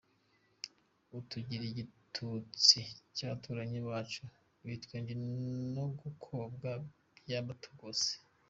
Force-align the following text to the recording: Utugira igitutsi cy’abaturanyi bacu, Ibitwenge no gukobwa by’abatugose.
Utugira 1.19 1.63
igitutsi 1.67 2.79
cy’abaturanyi 3.15 3.79
bacu, 3.87 4.23
Ibitwenge 4.63 5.13
no 5.75 5.85
gukobwa 6.01 6.69
by’abatugose. 7.19 8.11